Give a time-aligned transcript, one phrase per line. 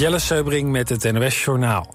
[0.00, 1.94] Jelle Seubring met het NOS Journaal.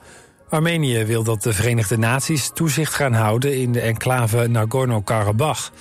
[0.49, 5.71] Armenië wil dat de Verenigde Naties toezicht gaan houden in de enclave Nagorno-Karabakh.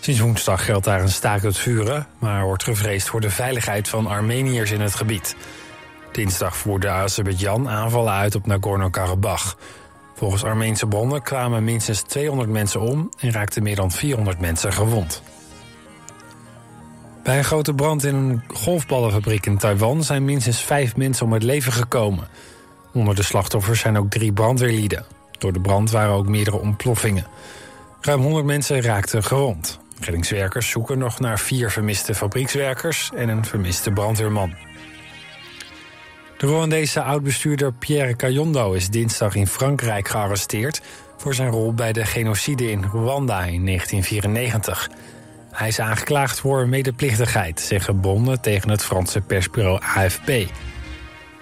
[0.00, 4.06] Sinds woensdag geldt daar een staakt het vuren, maar wordt gevreesd voor de veiligheid van
[4.06, 5.36] Armeniërs in het gebied.
[6.12, 9.54] Dinsdag voerde Azerbeidzjan aanvallen uit op Nagorno-Karabakh.
[10.14, 15.22] Volgens Armeense bronnen kwamen minstens 200 mensen om en raakten meer dan 400 mensen gewond.
[17.28, 21.42] Bij een grote brand in een golfballenfabriek in Taiwan zijn minstens vijf mensen om het
[21.42, 22.28] leven gekomen.
[22.92, 25.04] Onder de slachtoffers zijn ook drie brandweerlieden.
[25.38, 27.26] Door de brand waren ook meerdere ontploffingen.
[28.00, 29.78] Ruim 100 mensen raakten gewond.
[30.00, 34.54] Reddingswerkers zoeken nog naar vier vermiste fabriekswerkers en een vermiste brandweerman.
[36.38, 40.80] De Rwandese oud-bestuurder Pierre Kayondo is dinsdag in Frankrijk gearresteerd
[41.16, 44.88] voor zijn rol bij de genocide in Rwanda in 1994.
[45.58, 50.30] Hij is aangeklaagd voor medeplichtigheid, zeggen bronnen tegen het Franse persbureau AFP.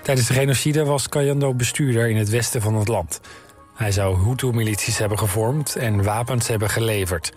[0.03, 3.21] Tijdens de genocide was Kayando bestuurder in het westen van het land.
[3.75, 7.33] Hij zou Hutu-milities hebben gevormd en wapens hebben geleverd.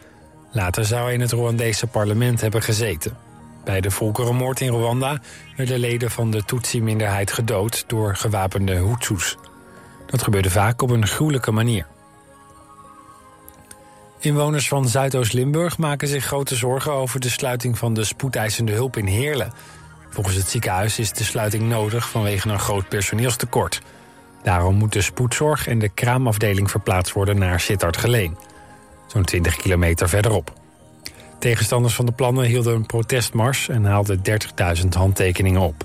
[0.51, 3.17] Later zou hij in het Rwandese parlement hebben gezeten.
[3.63, 5.21] Bij de volkerenmoord in Rwanda
[5.55, 9.37] werden leden van de Tutsi-minderheid gedood door gewapende Hutus.
[10.05, 11.85] Dat gebeurde vaak op een gruwelijke manier.
[14.21, 19.05] Inwoners van Zuidoost-Limburg maken zich grote zorgen over de sluiting van de spoedeisende hulp in
[19.05, 19.53] Heerlen.
[20.09, 23.81] Volgens het ziekenhuis is de sluiting nodig vanwege een groot personeelstekort.
[24.43, 28.37] Daarom moet de spoedzorg en de kraamafdeling verplaatst worden naar Sittard-Geleen.
[29.07, 30.53] Zo'n 20 kilometer verderop.
[31.39, 34.21] Tegenstanders van de plannen hielden een protestmars en haalden
[34.81, 35.83] 30.000 handtekeningen op.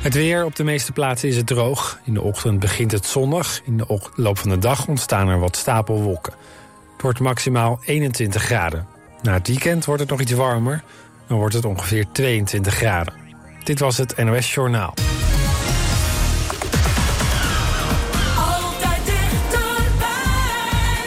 [0.00, 2.00] Het weer op de meeste plaatsen is het droog.
[2.04, 3.60] In de ochtend begint het zonnig.
[3.64, 6.34] In de loop van de dag ontstaan er wat stapelwolken.
[7.06, 8.86] Wordt maximaal 21 graden.
[9.22, 10.82] Na het weekend wordt het nog iets warmer.
[11.26, 13.14] Dan wordt het ongeveer 22 graden.
[13.64, 14.94] Dit was het NOS Journaal.
[18.36, 20.10] Altijd dichterbij.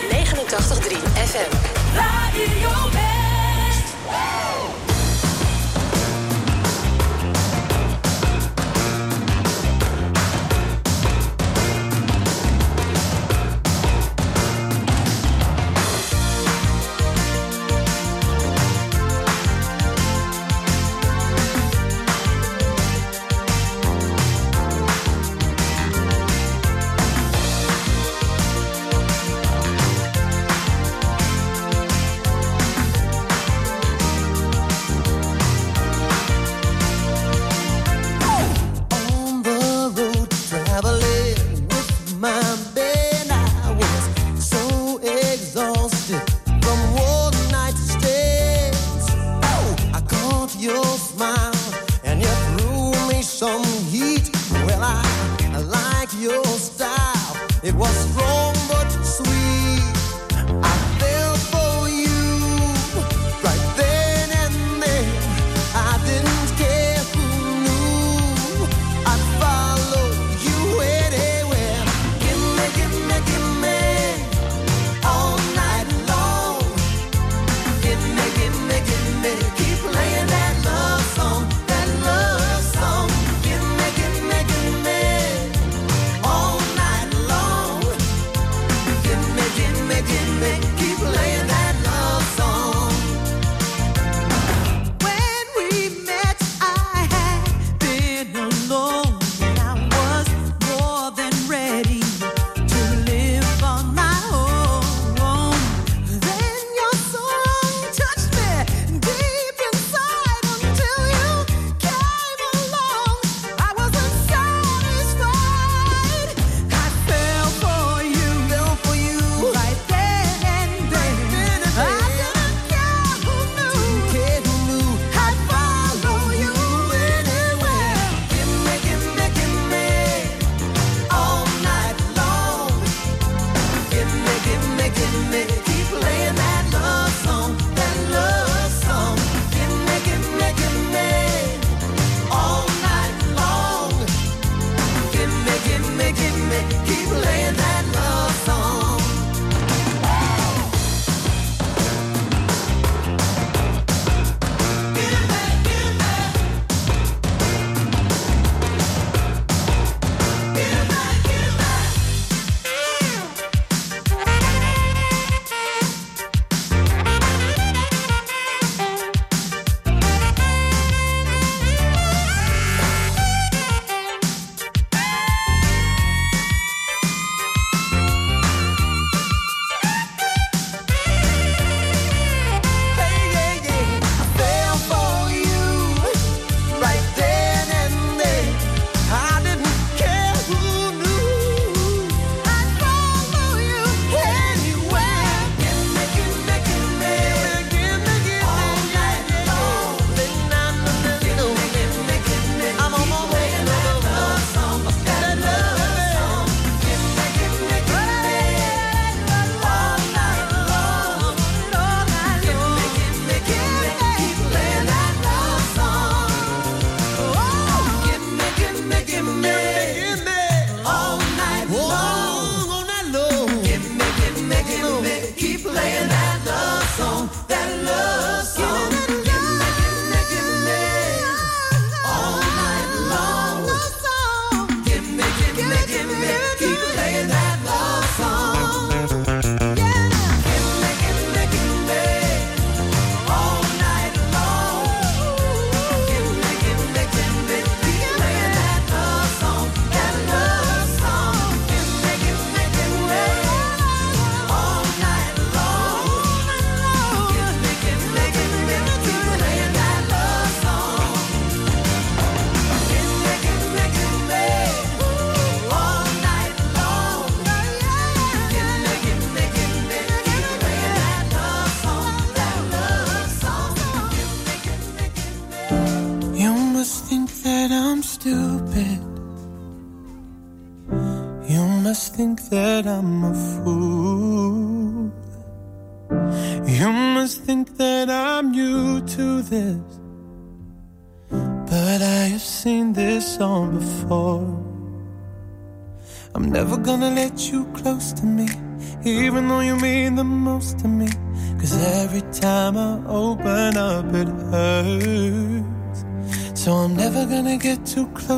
[0.09, 1.55] 89.3 FM.
[1.95, 3.08] Radio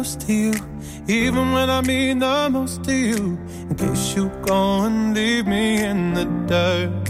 [0.02, 0.54] to you,
[1.08, 3.38] even when I mean the most to you.
[3.70, 7.01] In case you go and leave me in the dirt.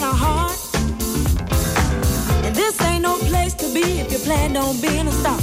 [0.00, 0.58] got a heart.
[2.44, 5.38] And this ain't no place to be if you plan on being a star.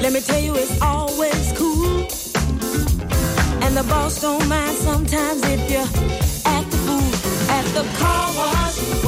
[0.00, 2.00] Let me tell you, it's always cool.
[3.62, 5.82] And the boss don't mind sometimes if you
[6.44, 7.10] act the fool
[7.50, 9.05] at the car wash.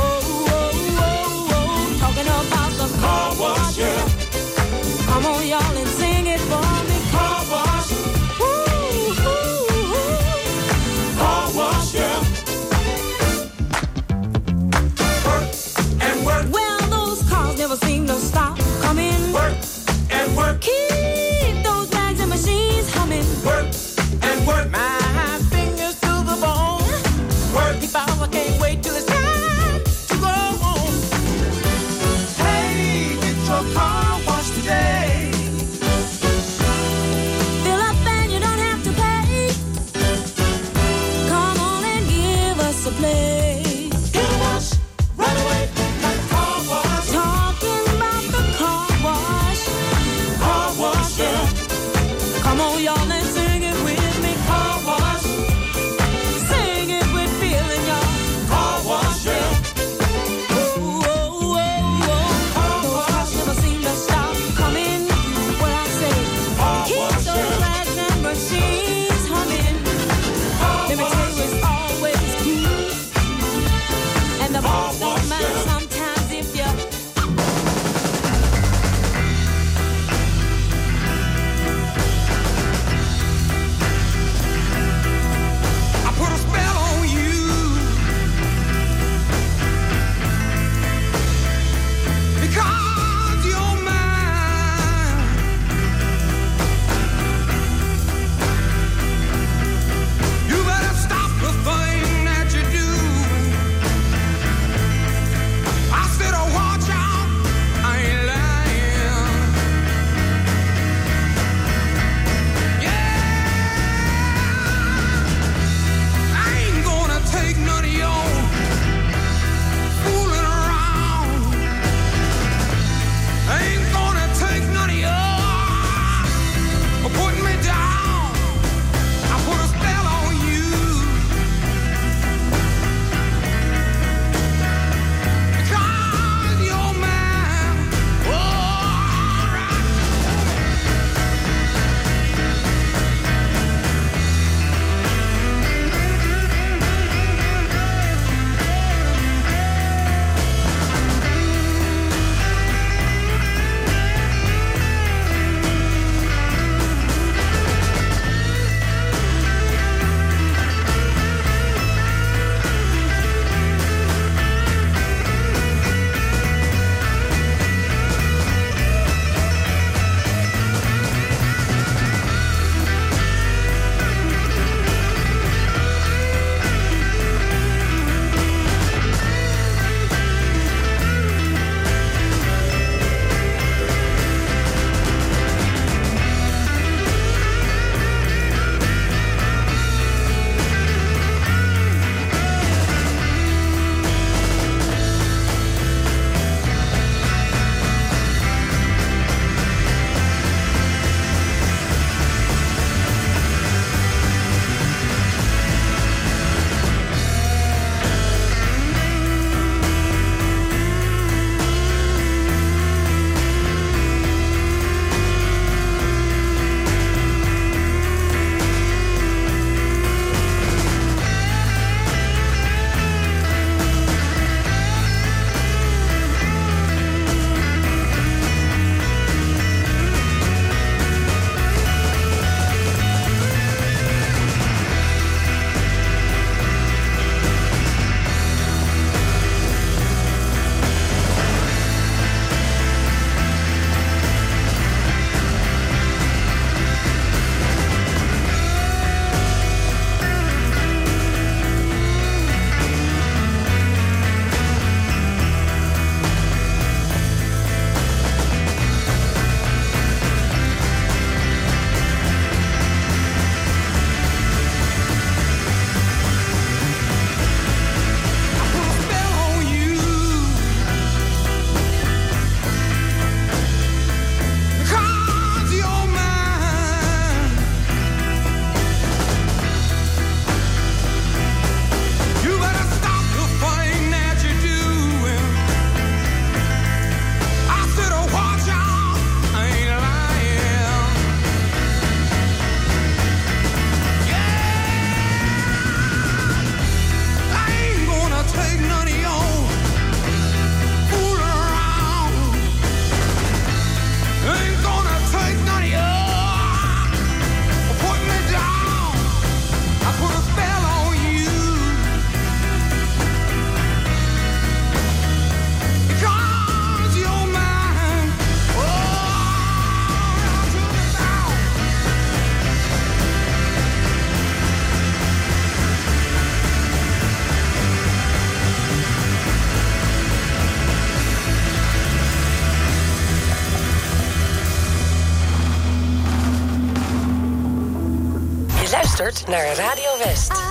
[339.48, 340.67] Naar Radio West.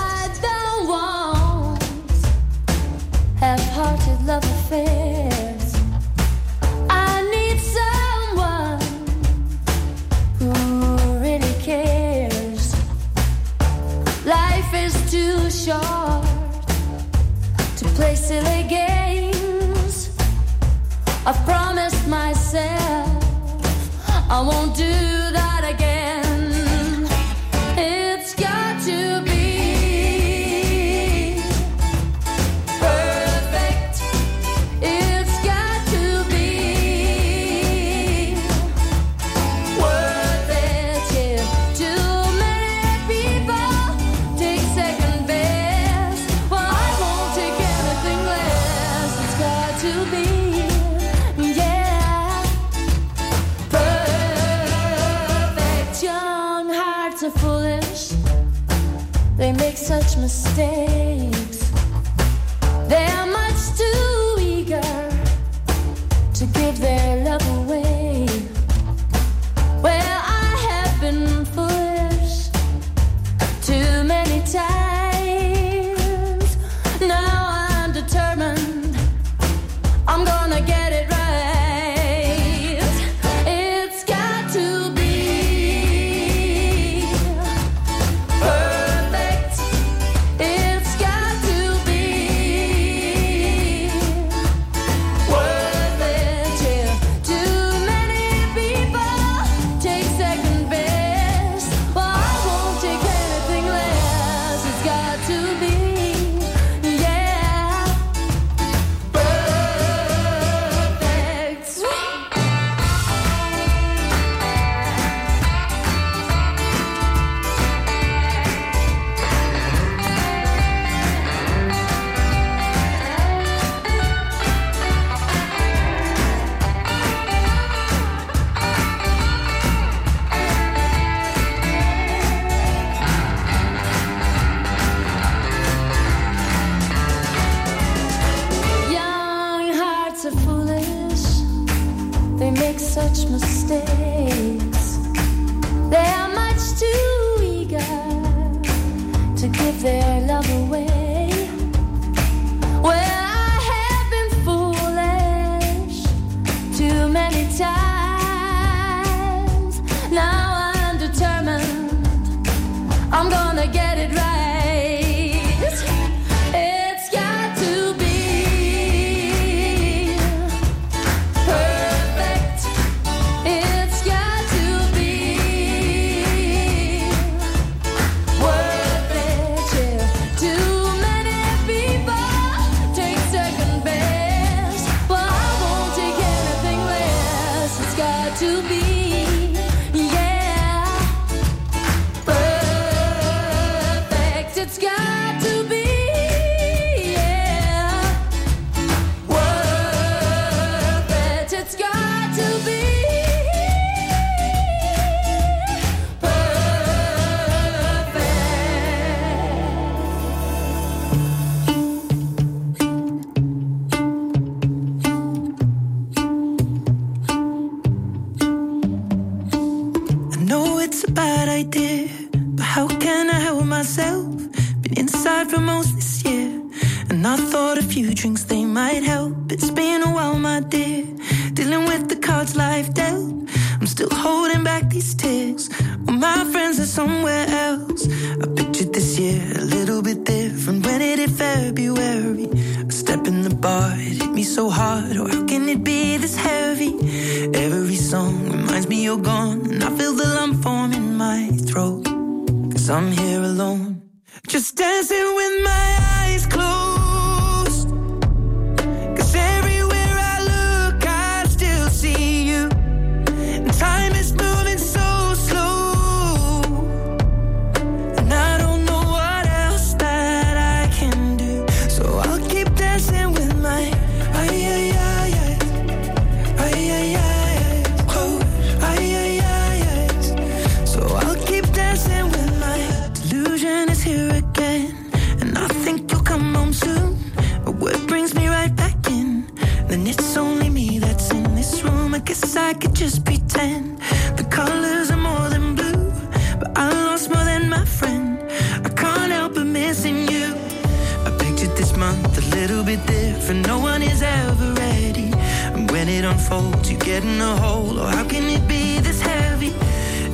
[303.78, 305.32] No one is ever ready.
[305.76, 308.00] And when it unfolds, you get in a hole.
[308.00, 309.74] Or oh, how can it be this heavy?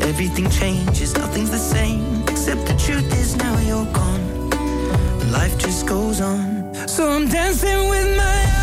[0.10, 2.24] Everything changes, nothing's the same.
[2.28, 4.24] Except the truth is now you're gone.
[5.32, 6.74] Life just goes on.
[6.88, 8.63] So I'm dancing with my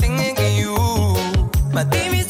[0.00, 0.74] singing you.
[1.72, 2.23] My demons.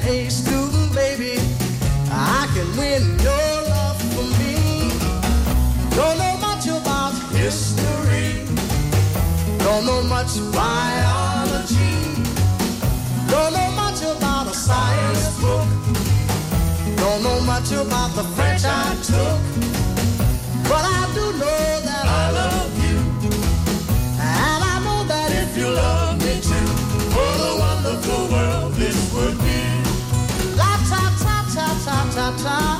[0.00, 1.38] an A student, baby.
[2.10, 4.90] I can win your love for me.
[5.96, 8.44] Don't know much about history.
[9.58, 11.96] Don't know much biology.
[13.30, 15.68] Don't know much about a science book.
[16.96, 19.40] Don't know much about the French I took.
[20.68, 21.77] But I do know
[32.36, 32.77] time.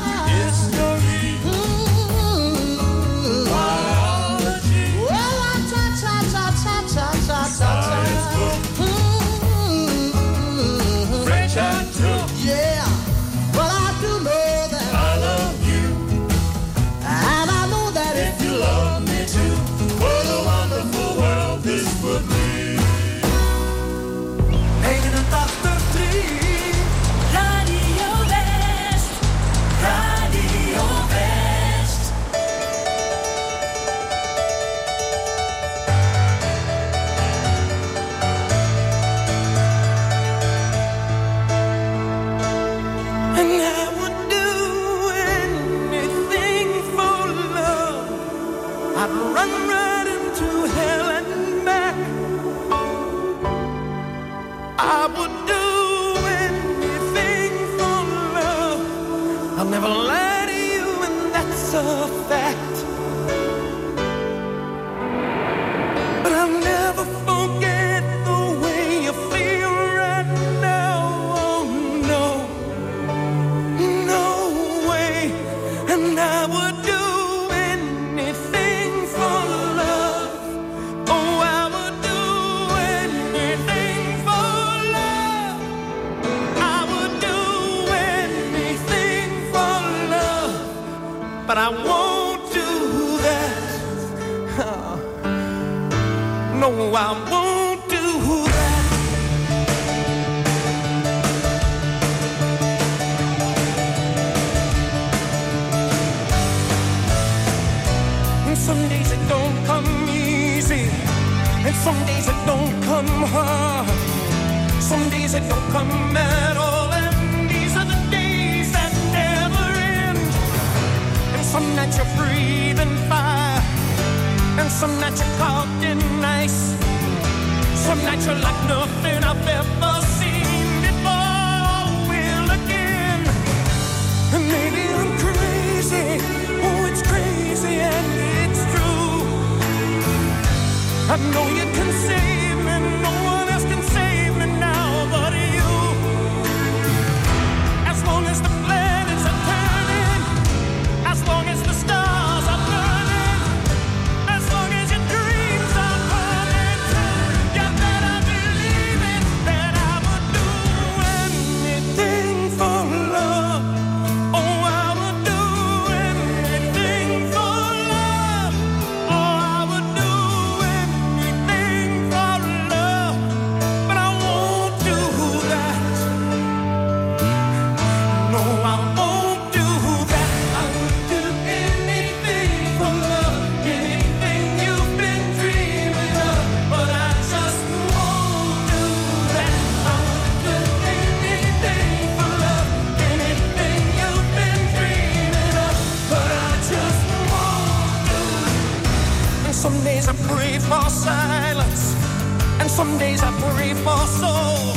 [202.69, 204.75] And some days I pray for soul.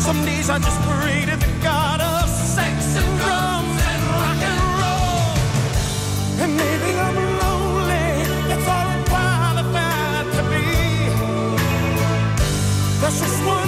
[0.00, 4.62] Some days I just pray to the God of sex and drums and rock and
[4.82, 5.30] roll.
[6.42, 8.08] And maybe I'm lonely.
[8.48, 10.66] That's all I'm qualified to be.
[13.00, 13.67] That's just one.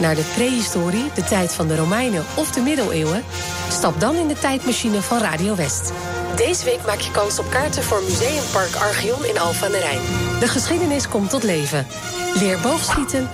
[0.00, 3.24] naar de prehistorie, de tijd van de Romeinen of de middeleeuwen?
[3.68, 5.92] Stap dan in de tijdmachine van Radio West.
[6.36, 10.00] Deze week maak je kans op kaarten voor Museumpark Archeon in Alphen aan de Rijn.
[10.40, 11.86] De geschiedenis komt tot leven.
[12.34, 13.28] Leer boogschieten,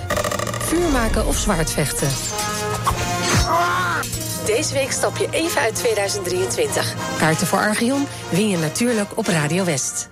[0.59, 2.09] vuur maken of zwaardvechten.
[4.47, 6.95] Deze week stap je even uit 2023.
[7.19, 10.09] Kaarten voor Archeon win je natuurlijk op Radio West.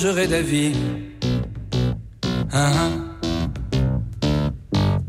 [0.00, 0.72] Changerais d'avis.
[2.52, 2.92] Hein, hein.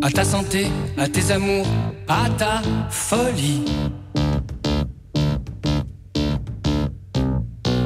[0.03, 0.67] À ta santé,
[0.97, 1.67] à tes amours,
[2.09, 3.63] à ta folie.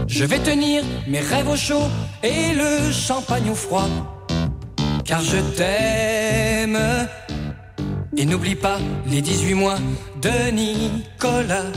[0.08, 1.88] Je vais tenir mes rêves au chaud
[2.24, 3.90] et le champagne au froid.
[5.04, 6.80] Car je t'aime.
[8.18, 9.78] Et n'oublie pas les 18 mois
[10.22, 11.70] de Nicolas.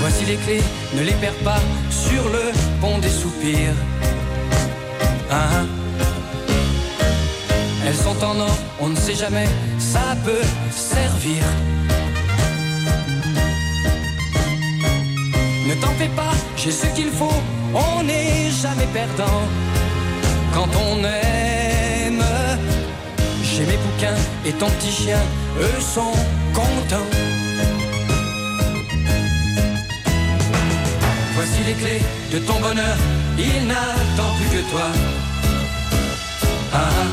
[0.00, 0.60] Voici les clés,
[0.94, 3.74] ne les perds pas sur le pont des soupirs.
[5.30, 5.66] Hein
[7.86, 11.42] Elles sont en or, on ne sait jamais, ça peut servir.
[15.68, 17.40] Ne t'en fais pas, j'ai ce qu'il faut,
[17.74, 19.42] on n'est jamais perdant.
[20.54, 22.24] Quand on aime,
[23.42, 25.20] j'ai mes bouquins et ton petit chien,
[25.58, 26.12] eux sont
[26.52, 27.21] contents.
[31.80, 32.00] Les
[32.32, 32.96] de ton bonheur,
[33.38, 34.88] il n'attend plus que toi.
[36.74, 37.10] Ah, ah.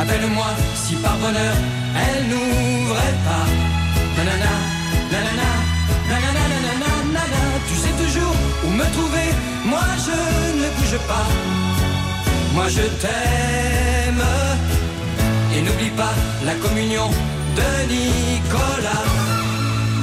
[0.00, 1.54] Appelle-moi si par bonheur
[1.96, 3.46] elle n'ouvrait pas.
[7.68, 8.34] Tu sais toujours
[8.64, 9.28] où me trouver,
[9.64, 10.18] moi je
[10.60, 11.26] ne bouge pas.
[12.54, 14.24] Moi je t'aime.
[15.54, 17.08] Et n'oublie pas la communion
[17.58, 19.06] de Nicolas.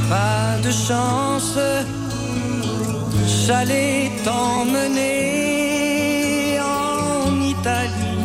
[0.10, 1.58] Pas de chance,
[3.46, 5.10] j'allais t'emmener
[6.62, 8.24] en Italie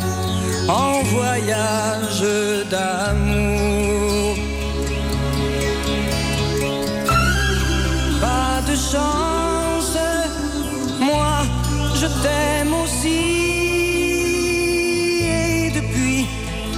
[0.68, 2.24] en voyage
[2.70, 4.36] d'amour.
[8.20, 9.96] Pas de chance,
[11.00, 11.34] moi
[12.00, 13.22] je t'aime aussi
[15.24, 16.26] et depuis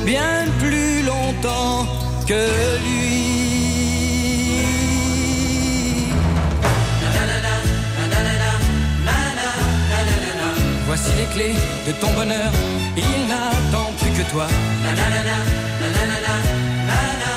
[0.04, 1.86] bien plus longtemps
[2.26, 2.42] que
[2.84, 2.99] lui.
[11.34, 11.54] clés
[11.86, 12.50] de ton bonheur.
[12.96, 14.46] Il n'attend plus que toi.
[14.84, 15.36] Nanana,
[15.80, 16.34] nanana,
[16.88, 17.32] nanana,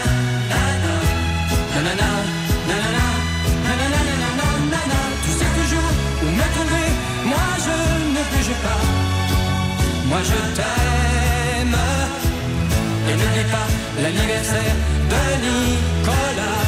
[5.24, 5.90] Tu sais toujours
[6.24, 6.28] où.
[7.32, 7.78] Moi je
[8.16, 8.24] ne
[8.66, 8.82] pas.
[10.10, 11.78] Moi je t'aime.
[13.10, 13.68] Et n'oublie pas
[14.02, 14.76] l'anniversaire
[15.12, 16.64] de Nicolas.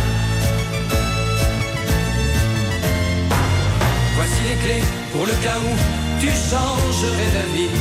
[4.15, 7.71] Voici les clés pour le cas où tu changerais d'avis.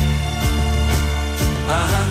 [1.69, 2.07] Ah, ah.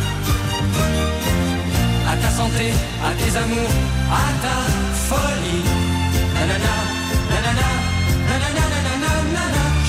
[2.11, 2.67] À ta santé,
[3.03, 3.76] à tes amours,
[4.11, 4.57] à ta
[5.07, 5.63] folie.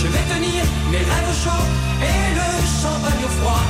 [0.05, 1.65] Je vais tenir mes rêves au chaud
[2.03, 2.49] et le
[2.83, 3.65] champagne au froid.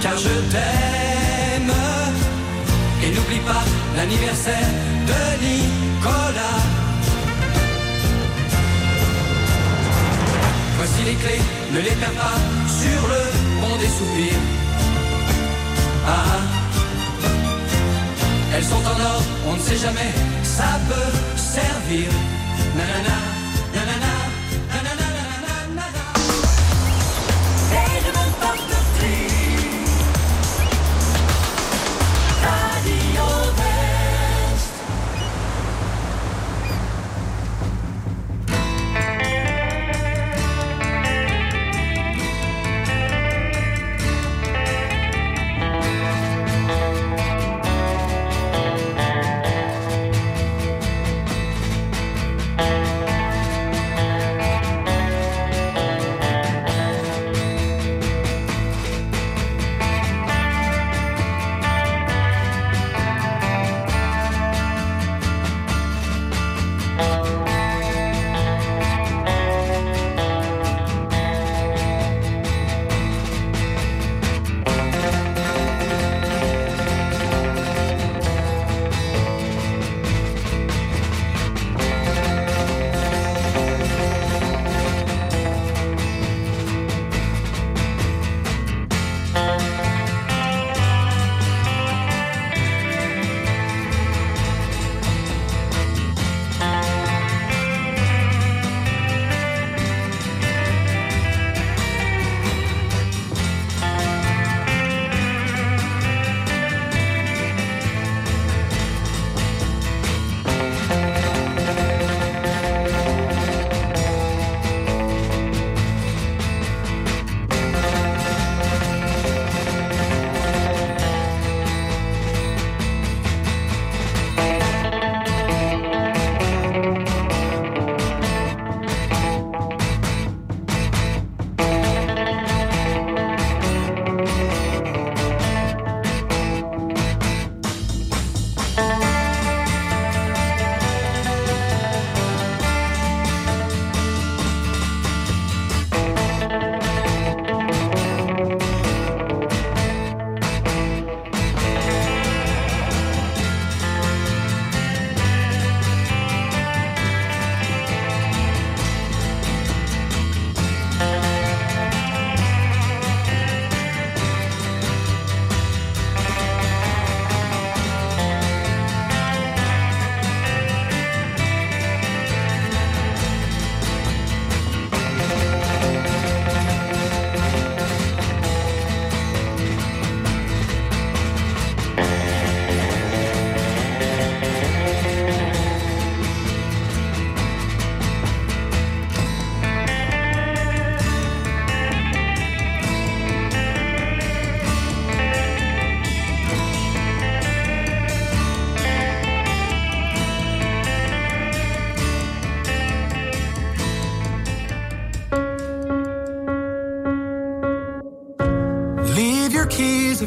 [0.00, 1.72] Car je t'aime.
[3.02, 3.64] Et n'oublie pas
[3.96, 4.68] l'anniversaire
[5.08, 6.75] de Nicolas.
[10.88, 11.40] Voici les clés,
[11.72, 13.22] ne les perds pas sur le
[13.60, 14.42] pont des soupirs.
[16.06, 16.42] Ah, ah.
[18.54, 20.12] Elles sont en or, on ne sait jamais,
[20.44, 22.08] ça peut servir.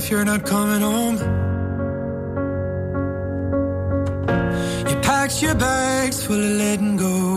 [0.09, 1.17] you're not coming home.
[4.89, 7.28] You packed your bags full of letting go.